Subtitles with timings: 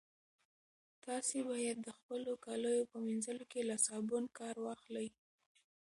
[1.05, 5.07] تاسي باید د خپلو کاليو په مینځلو کې له صابون کار واخلئ.